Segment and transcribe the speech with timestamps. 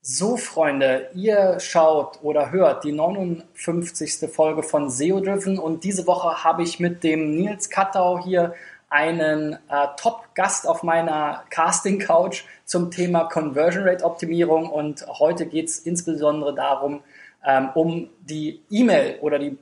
[0.00, 4.30] So, Freunde, ihr schaut oder hört die 59.
[4.32, 8.54] Folge von SEO Driven und diese Woche habe ich mit dem Nils Kattau hier
[8.88, 15.80] einen äh, Top-Gast auf meiner Casting-Couch zum Thema Conversion Rate Optimierung und heute geht es
[15.80, 17.02] insbesondere darum,
[17.44, 19.58] ähm, um die E-Mail oder die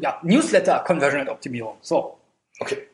[0.00, 1.76] ja, Newsletter Conversion Rate Optimierung.
[1.80, 2.18] So.
[2.60, 2.86] Okay.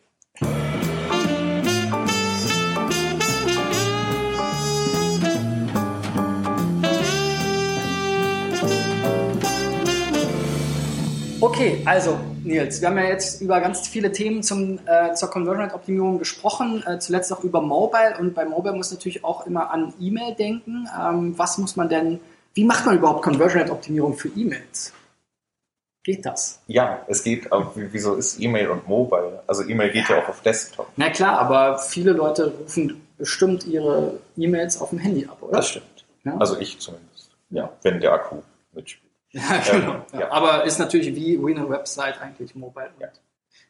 [11.42, 15.64] Okay, also Nils, wir haben ja jetzt über ganz viele Themen zum, äh, zur Conversion
[15.64, 19.72] Rate Optimierung gesprochen, äh, zuletzt auch über Mobile und bei Mobile muss natürlich auch immer
[19.72, 20.86] an E-Mail denken.
[20.96, 22.20] Ähm, was muss man denn,
[22.54, 24.92] wie macht man überhaupt Conversion Rate Optimierung für E-Mails?
[26.04, 26.60] Geht das?
[26.68, 29.42] Ja, es geht, aber wieso ist E-Mail und Mobile?
[29.48, 30.18] Also E-Mail geht ja.
[30.18, 30.86] ja auch auf Desktop.
[30.94, 35.56] Na klar, aber viele Leute rufen bestimmt ihre E-Mails auf dem Handy ab, oder?
[35.56, 36.04] Das stimmt.
[36.22, 36.36] Ja?
[36.38, 37.30] Also ich zumindest.
[37.50, 38.36] Ja, wenn der Akku
[38.72, 39.11] mitspielt.
[39.40, 39.92] Ja, genau.
[40.12, 40.30] Ähm, ja.
[40.30, 42.90] Aber ist natürlich wie, eine Website eigentlich mobile.
[43.00, 43.08] Ja.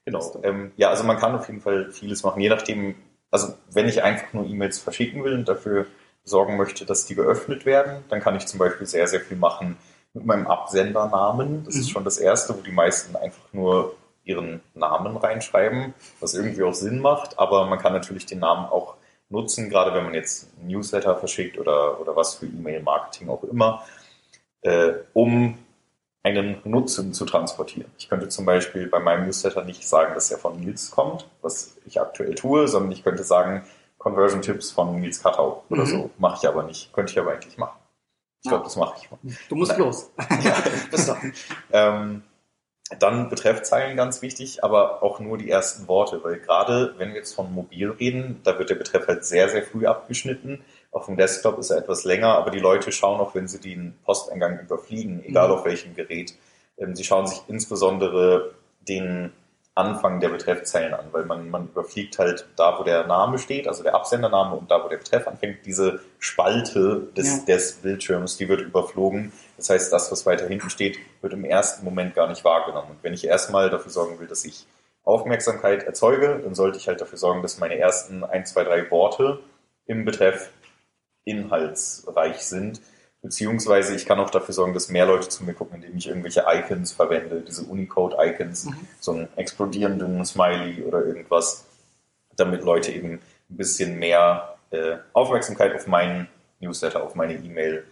[0.04, 0.40] Genau.
[0.42, 2.96] Ähm, ja, also man kann auf jeden Fall vieles machen, je nachdem,
[3.30, 5.86] also wenn ich einfach nur E-Mails verschicken will und dafür
[6.24, 9.76] sorgen möchte, dass die geöffnet werden, dann kann ich zum Beispiel sehr, sehr viel machen
[10.12, 11.64] mit meinem Absendernamen.
[11.64, 11.80] Das mhm.
[11.80, 16.74] ist schon das Erste, wo die meisten einfach nur ihren Namen reinschreiben, was irgendwie auch
[16.74, 18.94] Sinn macht, aber man kann natürlich den Namen auch
[19.28, 23.82] nutzen, gerade wenn man jetzt Newsletter verschickt oder, oder was für E-Mail-Marketing auch immer
[24.62, 25.58] äh, um
[26.22, 27.90] einen Nutzen zu transportieren.
[27.98, 31.76] Ich könnte zum Beispiel bei meinem Newsletter nicht sagen, dass er von Nils kommt, was
[31.84, 33.64] ich aktuell tue, sondern ich könnte sagen,
[33.98, 35.86] Conversion-Tipps von Nils Kattau oder mhm.
[35.86, 36.10] so.
[36.18, 36.92] Mache ich aber nicht.
[36.92, 37.78] Könnte ich aber eigentlich machen.
[38.42, 39.18] Ich glaube, das mache ich mal.
[39.48, 39.80] Du musst Nein.
[39.80, 40.10] los.
[40.42, 40.56] ja,
[40.90, 41.32] bis dann.
[41.72, 42.22] ähm,
[42.98, 47.34] dann Betreffzeilen ganz wichtig, aber auch nur die ersten Worte, weil gerade wenn wir jetzt
[47.34, 50.62] von mobil reden, da wird der Betreff halt sehr, sehr früh abgeschnitten.
[50.92, 53.94] Auf dem Desktop ist er etwas länger, aber die Leute schauen auch, wenn sie den
[54.04, 55.54] Posteingang überfliegen, egal mhm.
[55.54, 56.34] auf welchem Gerät.
[56.78, 58.52] Ähm, sie schauen sich insbesondere
[58.86, 59.32] den
[59.74, 63.82] Anfang der Betreffzeilen an, weil man, man überfliegt halt da, wo der Name steht, also
[63.82, 67.44] der Absendername und da, wo der Betreff anfängt, diese Spalte des, ja.
[67.46, 69.32] des Bildschirms, die wird überflogen.
[69.56, 72.90] Das heißt, das, was weiter hinten steht, wird im ersten Moment gar nicht wahrgenommen.
[72.90, 74.66] Und wenn ich erstmal dafür sorgen will, dass ich
[75.04, 79.40] Aufmerksamkeit erzeuge, dann sollte ich halt dafür sorgen, dass meine ersten ein, zwei, drei Worte
[79.86, 80.50] im Betreff
[81.24, 82.80] inhaltsreich sind.
[83.22, 86.44] Beziehungsweise ich kann auch dafür sorgen, dass mehr Leute zu mir gucken, indem ich irgendwelche
[86.46, 88.88] Icons verwende, diese Unicode-Icons, mhm.
[88.98, 91.64] so einen explodierenden Smiley oder irgendwas,
[92.36, 96.26] damit Leute eben ein bisschen mehr äh, Aufmerksamkeit auf meinen
[96.58, 97.84] Newsletter, auf meine E-Mail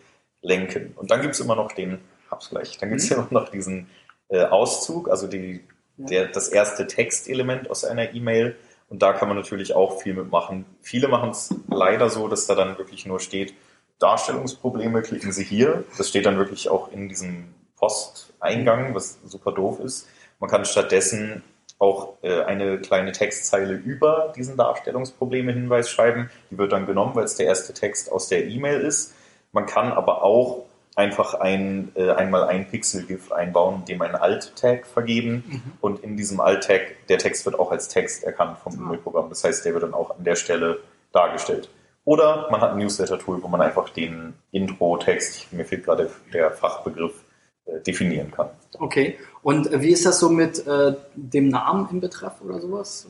[0.43, 0.95] lenken.
[0.97, 3.17] Und dann gibt es immer noch den, hab's gleich, dann gibt es mhm.
[3.17, 3.89] ja noch diesen
[4.29, 5.63] äh, Auszug, also die,
[5.97, 8.57] der, das erste Textelement aus einer E-Mail,
[8.91, 10.67] und da kann man natürlich auch viel mitmachen.
[10.83, 13.55] Viele machen es leider so, dass da dann wirklich nur steht,
[14.01, 15.85] Darstellungsprobleme, klicken Sie hier.
[15.97, 20.09] Das steht dann wirklich auch in diesem Posteingang, was super doof ist.
[20.41, 21.45] Man kann stattdessen
[21.79, 26.29] auch äh, eine kleine Textzeile über diesen Darstellungsprobleme-Hinweis schreiben.
[26.51, 29.15] Die wird dann genommen, weil es der erste Text aus der E-Mail ist.
[29.53, 35.45] Man kann aber auch einfach ein, äh, einmal ein Pixel-GIF einbauen, dem einen Alt-Tag vergeben
[35.47, 35.63] mhm.
[35.81, 38.75] und in diesem Alt-Tag, der Text wird auch als Text erkannt vom.
[38.75, 39.29] E-Mail-Programm.
[39.29, 40.81] Das heißt, der wird dann auch an der Stelle
[41.13, 41.71] dargestellt.
[42.05, 47.25] Oder man hat ein Newsletter-Tool, wo man einfach den Intro-Text, mir fehlt gerade der Fachbegriff,
[47.67, 48.51] äh, definieren kann.
[48.79, 49.19] Okay.
[49.43, 53.07] Und wie ist das so mit äh, dem Namen im Betreff oder sowas?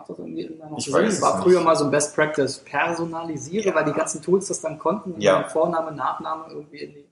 [0.00, 1.22] Macht das irgendwie immer noch ich Sinn?
[1.22, 1.64] War früher nicht.
[1.64, 2.58] mal so ein Best Practice.
[2.58, 3.74] Personalisiere, ja.
[3.74, 5.44] weil die ganzen Tools das dann konnten und ja.
[5.44, 7.04] Vorname, Nachname irgendwie in die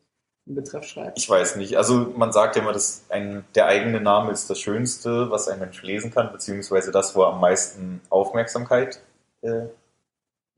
[0.49, 1.19] im Betreff schreibt?
[1.19, 1.77] Ich weiß nicht.
[1.77, 5.59] Also man sagt ja immer, dass ein, der eigene Name ist das Schönste, was ein
[5.59, 9.01] Mensch lesen kann, beziehungsweise das, wo er am meisten Aufmerksamkeit
[9.43, 9.67] äh,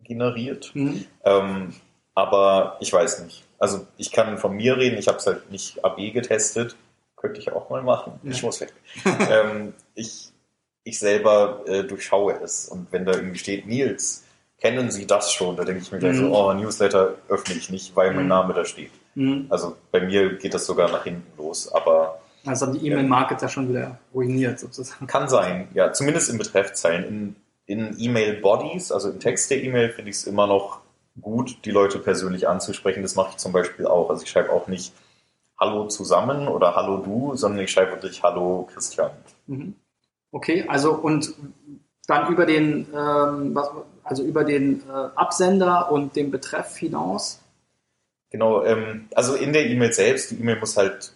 [0.03, 0.71] generiert.
[0.75, 1.07] Mhm.
[1.25, 1.75] Ähm,
[2.15, 3.45] aber ich weiß nicht.
[3.59, 6.77] Also ich kann von mir reden, ich habe es halt nicht AB getestet.
[7.17, 8.19] Könnte ich auch mal machen.
[8.23, 8.31] Ja.
[8.31, 8.73] Ich muss weg.
[9.05, 10.30] ähm, ich,
[10.85, 12.69] ich selber äh, durchschaue es.
[12.69, 14.25] Und wenn da irgendwie steht, Nils,
[14.61, 15.57] kennen Sie das schon?
[15.57, 16.33] Da denke ich mir gleich mhm.
[16.33, 18.29] so, oh, Newsletter öffne ich nicht, weil mein mhm.
[18.29, 18.93] Name da steht.
[19.15, 19.47] Mhm.
[19.49, 22.21] Also bei mir geht das sogar nach hinten los, aber.
[22.47, 25.07] Also haben die E-Mail-Marketer schon wieder ruiniert sozusagen.
[25.07, 25.93] Kann sein, ja.
[25.93, 27.05] Zumindest in Betreffzeilen.
[27.05, 30.81] In, in E-Mail-Bodies, also im Text der E-Mail, finde ich es immer noch
[31.21, 33.03] gut, die Leute persönlich anzusprechen.
[33.03, 34.09] Das mache ich zum Beispiel auch.
[34.09, 34.93] Also ich schreibe auch nicht
[35.59, 39.11] Hallo zusammen oder Hallo du, sondern ich schreibe wirklich Hallo Christian.
[39.47, 39.75] Mhm.
[40.33, 41.35] Okay, also und
[42.07, 43.71] dann über den, ähm, was,
[44.05, 47.41] also über den äh, Absender und den Betreff hinaus?
[48.31, 51.13] Genau, ähm, also in der E-Mail selbst, die E-Mail muss halt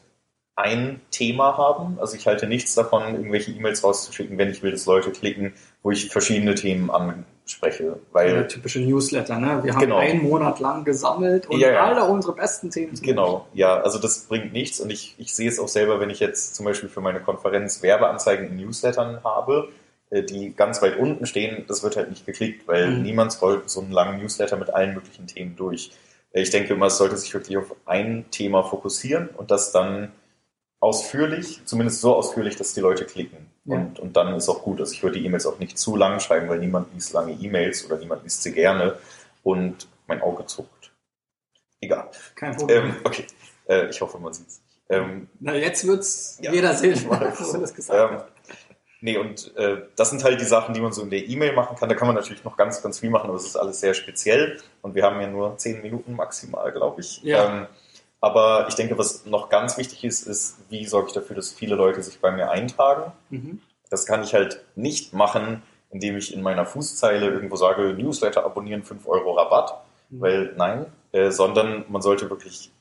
[0.56, 1.98] ein Thema haben.
[2.00, 5.52] Also ich halte nichts davon, irgendwelche E-Mails rauszuschicken, wenn ich will, dass Leute klicken,
[5.82, 7.98] wo ich verschiedene Themen anspreche.
[8.12, 9.60] Weil Der typische Newsletter, ne?
[9.64, 9.98] Wir haben Genau.
[9.98, 11.84] einen Monat lang gesammelt und Ja, ja.
[11.84, 12.98] alle unsere besten Themen.
[13.02, 16.20] Genau, ja, also das bringt nichts und ich, ich sehe es auch selber, wenn ich
[16.20, 19.68] jetzt zum Beispiel für meine Konferenz Werbeanzeigen in Newslettern habe,
[20.10, 23.02] äh, die ganz weit unten stehen, das wird halt nicht geklickt, weil Mhm.
[23.02, 25.90] niemand scrollt so einen langen Newsletter mit allen möglichen Themen durch.
[26.32, 30.12] Äh, Ich denke immer, es sollte sich wirklich auf ein Thema fokussieren und das dann
[30.84, 33.50] ausführlich, zumindest so ausführlich, dass die Leute klicken.
[33.64, 33.76] Ja.
[33.76, 34.80] Und, und dann ist auch gut.
[34.80, 37.86] Also ich würde die E-Mails auch nicht zu lang schreiben, weil niemand liest lange E-Mails
[37.86, 38.98] oder niemand liest sie gerne
[39.42, 40.92] und mein Auge zuckt.
[41.80, 42.10] Egal.
[42.34, 42.84] Kein Problem.
[42.84, 43.26] Ähm, okay,
[43.66, 44.60] äh, ich hoffe, man sieht es.
[44.90, 46.52] Ähm, Na, jetzt wird's Ja.
[46.52, 47.14] jeder sehen, wo
[47.58, 48.28] das gesagt ähm, hat.
[49.00, 51.78] nee, und äh, das sind halt die Sachen, die man so in der E-Mail machen
[51.78, 51.88] kann.
[51.88, 54.60] Da kann man natürlich noch ganz, ganz viel machen, aber es ist alles sehr speziell
[54.82, 57.22] und wir haben ja nur zehn Minuten maximal, glaube ich.
[57.22, 57.62] Ja.
[57.62, 57.66] Ähm,
[58.24, 61.74] aber ich denke, was noch ganz wichtig ist, ist, wie sorge ich dafür, dass viele
[61.74, 63.12] Leute sich bei mir eintragen.
[63.28, 63.60] Mhm.
[63.90, 68.82] Das kann ich halt nicht machen, indem ich in meiner Fußzeile irgendwo sage, Newsletter abonnieren,
[68.82, 69.74] 5 Euro Rabatt.
[70.08, 70.20] Mhm.
[70.20, 72.72] Weil nein, äh, sondern man sollte wirklich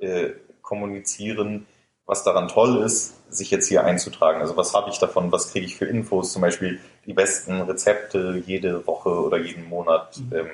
[0.00, 1.66] äh, kommunizieren,
[2.04, 4.42] was daran toll ist, sich jetzt hier einzutragen.
[4.42, 8.42] Also was habe ich davon, was kriege ich für Infos, zum Beispiel die besten Rezepte
[8.46, 10.36] jede Woche oder jeden Monat Mhm.
[10.36, 10.50] ähm,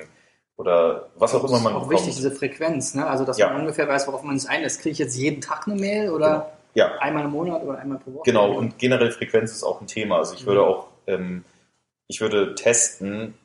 [0.57, 1.91] oder was auch immer man auch bekommt.
[1.99, 3.05] wichtig, diese Frequenz, ne?
[3.07, 3.49] Also, dass Ja.
[3.49, 4.81] man ungefähr weiß, worauf man sich einlässt.
[4.81, 8.13] Kriege ich jetzt jeden Tag eine Mail oder Ja, einmal im Monat oder einmal pro
[8.13, 8.23] Woche?
[8.25, 10.17] Genau, und generell Frequenz ist auch ein Thema.
[10.17, 10.67] Also ich würde Mhm.
[10.67, 11.45] auch, ähm,
[12.07, 13.35] ich würde testen,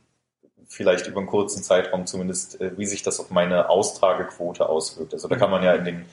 [0.68, 5.12] vielleicht über einen kurzen Zeitraum zumindest, äh, wie sich das auf meine Austragequote auswirkt.
[5.12, 6.04] Also da kann man ja in den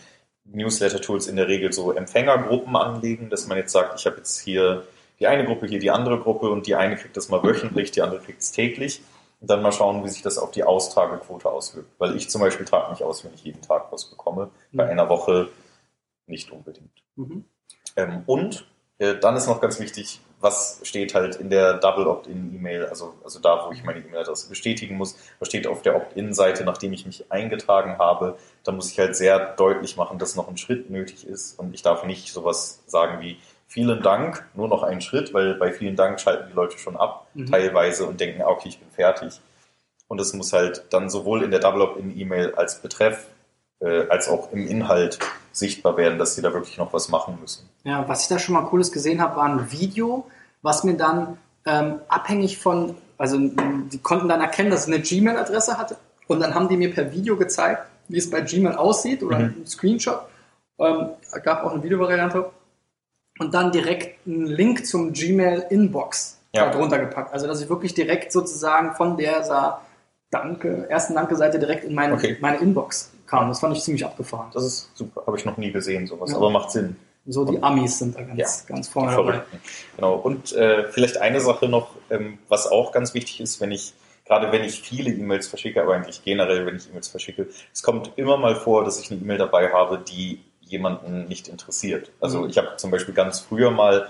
[0.45, 4.84] Newsletter-Tools in der Regel so Empfängergruppen anlegen, dass man jetzt sagt, ich habe jetzt hier
[5.19, 8.02] die eine Gruppe, hier die andere Gruppe und die eine kriegt das mal wöchentlich, die
[8.02, 9.02] andere kriegt es täglich.
[9.41, 11.89] Und dann mal schauen, wie sich das auf die Austragequote auswirkt.
[11.97, 14.50] Weil ich zum Beispiel trage nicht aus, wenn ich jeden Tag was bekomme.
[14.74, 14.89] Bei Mhm.
[14.91, 15.50] einer Woche
[16.27, 17.03] nicht unbedingt.
[17.15, 17.45] Mhm.
[17.95, 22.86] Ähm, und äh, dann ist noch ganz wichtig, was steht halt in der Double Opt-in-E-Mail,
[22.86, 26.94] also, also da, wo ich meine E-Mail-Adresse bestätigen muss, was steht auf der Opt-in-Seite, nachdem
[26.94, 28.38] ich mich eingetragen habe.
[28.63, 31.81] Da muss ich halt sehr deutlich machen, dass noch ein Schritt nötig ist und ich
[31.81, 33.38] darf nicht sowas sagen wie
[33.69, 37.27] vielen Dank, nur noch einen Schritt, weil bei vielen Dank schalten die Leute schon ab,
[37.33, 37.45] Mhm.
[37.51, 39.39] teilweise und denken, ah, okay, ich bin fertig.
[40.10, 43.27] Und es muss halt dann sowohl in der Double Opt-in-E-Mail als Betreff
[43.81, 45.19] äh, als auch im Inhalt
[45.54, 47.69] sichtbar werden, dass sie da wirklich noch was machen müssen.
[47.86, 50.25] Ja, was ich da schon mal Cooles gesehen habe, war ein Video,
[50.62, 55.77] was mir dann ähm, abhängig von, also die konnten dann erkennen, dass es eine Gmail-Adresse
[55.77, 55.95] hatte
[56.27, 59.56] und dann haben die mir per Video gezeigt, wie es bei Gmail aussieht oder Mhm.
[59.62, 60.19] ein Screenshot.
[60.77, 61.12] Ähm,
[61.44, 62.50] gab auch eine Videovariante
[63.39, 66.69] und dann direkt einen Link zum Gmail-Inbox Ja.
[66.69, 67.33] darunter gepackt.
[67.33, 69.44] Also dass ich wirklich direkt sozusagen von der
[70.31, 72.38] Danke, ersten Danke-Seite direkt in meine, Okay.
[72.39, 73.47] meine Inbox kam.
[73.50, 74.47] Das fand ich ziemlich abgefahren.
[74.53, 76.38] Das ist super, habe ich noch nie gesehen, sowas, Ja.
[76.38, 76.95] aber macht Sinn.
[77.25, 78.47] So die Amis sind da ganz, Ja.
[78.75, 79.42] ganz vorne dabei.
[79.95, 80.15] Genau.
[80.15, 83.94] Und äh, vielleicht eine Sache noch, ähm, was auch ganz wichtig ist, wenn ich,
[84.25, 88.12] gerade wenn ich viele E-Mails verschicke, aber eigentlich generell, wenn ich E-Mails verschicke, es kommt
[88.15, 92.12] immer mal vor, dass ich eine E-Mail dabei habe, die jemanden nicht interessiert.
[92.21, 92.50] Also Mhm.
[92.50, 94.07] ich habe zum Beispiel ganz früher mal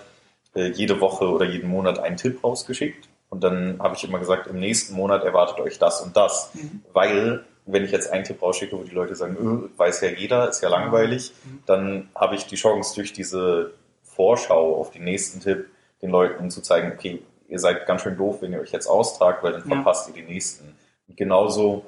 [0.56, 4.48] äh, jede Woche oder jeden Monat einen Tipp rausgeschickt und dann habe ich immer gesagt,
[4.48, 6.52] im nächsten Monat erwartet euch das und das.
[6.56, 6.84] Mhm.
[6.94, 10.50] Weil, wenn ich jetzt einen Tipp rausschicke, wo die Leute sagen, öh, weiß ja jeder,
[10.50, 11.64] ist ja langweilig, Mhm.
[11.68, 13.74] dann habe ich die Chance, durch diese
[14.04, 15.68] Vorschau auf den nächsten Tipp
[16.02, 19.44] den Leuten zu zeigen, okay, ihr seid ganz schön doof, wenn ihr euch jetzt austragt,
[19.44, 19.76] weil dann Ja.
[19.76, 20.76] verpasst ihr die nächsten.
[21.08, 21.86] Und genauso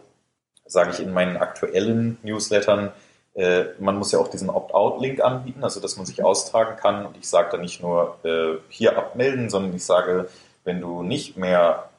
[0.65, 2.91] sage ich in meinen aktuellen Newslettern,
[3.33, 7.06] äh, man muss ja auch diesen Opt-out-Link anbieten, also dass man sich austragen kann.
[7.06, 10.28] Und ich sage da nicht nur äh, hier abmelden, sondern ich sage,
[10.64, 11.90] wenn du nicht mehr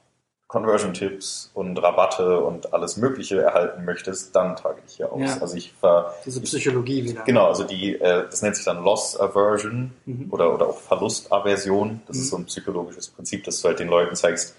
[0.49, 5.21] Conversion-Tipps und Rabatte und alles Mögliche erhalten möchtest, dann trage ich hier aus.
[5.37, 5.39] Ja.
[5.41, 7.23] Also ich ver Diese Psychologie wieder.
[7.23, 10.29] Genau, also die, äh, das nennt sich dann Loss Aversion Mhm.
[10.31, 12.03] oder, oder auch Verlustaversion.
[12.07, 12.23] Das Mhm.
[12.23, 14.55] ist so ein psychologisches Prinzip, dass du halt den Leuten zeigst,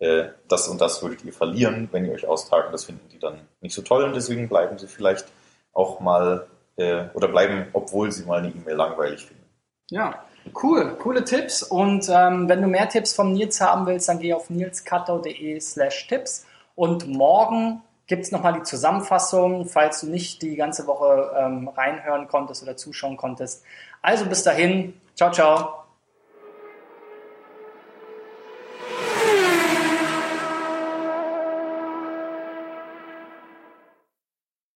[0.00, 2.72] äh, das und das würdet ihr verlieren, wenn ihr euch austragen.
[2.72, 5.26] Das finden die dann nicht so toll und deswegen bleiben sie vielleicht
[5.76, 9.44] auch mal äh, oder bleiben, obwohl sie mal eine E-Mail langweilig finden.
[9.90, 10.24] Ja,
[10.62, 11.62] cool, coole Tipps.
[11.62, 16.08] Und ähm, wenn du mehr Tipps von Nils haben willst, dann geh auf nilskattau.de slash
[16.08, 16.46] Tipps.
[16.74, 22.28] Und morgen gibt es nochmal die Zusammenfassung, falls du nicht die ganze Woche ähm, reinhören
[22.28, 23.64] konntest oder zuschauen konntest.
[24.02, 25.85] Also bis dahin, ciao, ciao.